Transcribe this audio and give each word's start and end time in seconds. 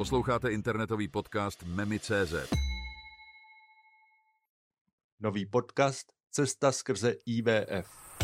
Posloucháte 0.00 0.52
internetový 0.52 1.08
podcast 1.08 1.62
Memi.cz. 1.62 2.34
Nový 5.20 5.46
podcast 5.46 6.12
Cesta 6.30 6.72
skrze 6.72 7.14
IVF. 7.26 8.18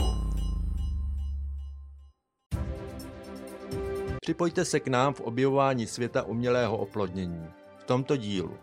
Připojte 4.21 4.65
se 4.65 4.81
k 4.81 4.89
nám 4.89 5.15
v 5.15 5.21
objevování 5.21 5.87
světa 5.87 6.23
umělého 6.23 6.79
oplodnění. 6.79 7.47
V 7.79 7.85
tomto 7.85 8.17
dílu 8.17 8.57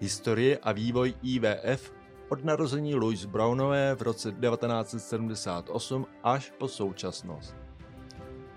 Historie 0.00 0.58
a 0.58 0.72
vývoj 0.72 1.14
IVF 1.22 1.92
od 2.28 2.44
narození 2.44 2.94
Louise 2.94 3.28
Brownové 3.28 3.94
v 3.94 4.02
roce 4.02 4.32
1978 4.32 6.06
až 6.22 6.52
po 6.58 6.68
současnost. 6.68 7.56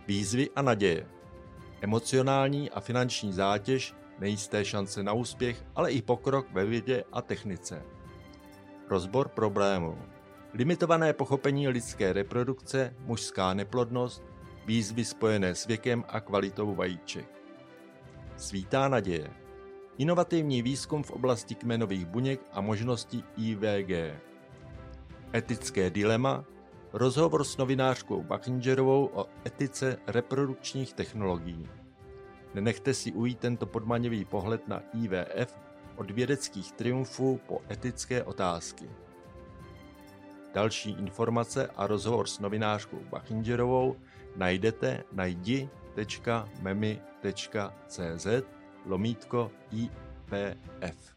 Výzvy 0.08 0.50
a 0.56 0.62
naděje. 0.62 1.17
Emocionální 1.82 2.72
a 2.72 2.80
finanční 2.80 3.34
zátěž, 3.34 3.96
nejisté 4.20 4.66
šance 4.66 5.04
na 5.04 5.14
úspěch, 5.14 5.66
ale 5.76 5.92
i 5.92 6.02
pokrok 6.02 6.52
ve 6.52 6.66
vědě 6.66 7.04
a 7.12 7.22
technice. 7.22 7.84
Rozbor 8.90 9.28
problémů. 9.28 9.98
Limitované 10.54 11.14
pochopení 11.14 11.68
lidské 11.68 12.14
reprodukce, 12.14 12.94
mužská 13.00 13.54
neplodnost, 13.54 14.24
výzvy 14.66 15.06
spojené 15.06 15.56
s 15.56 15.66
věkem 15.66 16.04
a 16.08 16.20
kvalitou 16.20 16.76
vajíček. 16.76 17.30
Svítá 18.38 18.88
naděje. 18.88 19.30
Inovativní 19.98 20.62
výzkum 20.62 21.04
v 21.04 21.12
oblasti 21.12 21.56
kmenových 21.56 22.06
buněk 22.06 22.42
a 22.52 22.62
možností 22.62 23.24
IVG. 23.38 23.92
Etické 25.36 25.90
dilema. 25.90 26.46
Rozhovor 26.98 27.44
s 27.44 27.58
novinářkou 27.58 28.24
Bachingerovou 28.24 29.10
o 29.14 29.26
etice 29.46 29.98
reprodukčních 30.08 30.94
technologií. 30.94 31.70
Nenechte 32.54 32.94
si 32.94 33.12
ujít 33.12 33.40
tento 33.40 33.66
podmanivý 33.66 34.26
pohled 34.26 34.68
na 34.68 34.84
IVF 34.94 35.60
od 35.96 36.12
vědeckých 36.12 36.72
triumfů 36.72 37.40
po 37.48 37.62
etické 37.72 38.24
otázky. 38.24 38.90
Další 40.54 40.90
informace 40.92 41.68
a 41.76 41.88
rozhovor 41.88 42.28
s 42.28 42.40
novinářkou 42.40 43.00
Bachingerovou 43.10 43.96
najdete 44.36 45.04
na 45.12 45.26
jdi.memi.cz 45.26 45.78
lomítko 48.86 49.52
IPF. 49.72 51.17